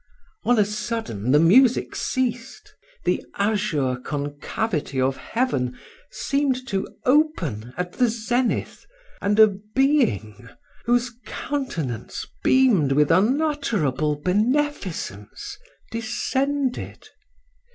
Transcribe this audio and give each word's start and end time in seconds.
On 0.45 0.57
a 0.57 0.65
sudden 0.65 1.29
the 1.29 1.37
music 1.39 1.95
ceased; 1.95 2.73
the 3.05 3.23
azure 3.35 3.97
concavity 3.97 4.99
of 4.99 5.15
heaven 5.17 5.77
seemed 6.09 6.65
to 6.69 6.87
open 7.05 7.71
at 7.77 7.91
the 7.93 8.07
zenith, 8.09 8.87
and 9.21 9.37
a 9.39 9.45
being, 9.75 10.49
whose 10.85 11.11
countenance 11.27 12.25
beamed 12.43 12.93
with 12.93 13.11
unutterable 13.11 14.15
beneficence, 14.15 15.59
descended. 15.91 17.07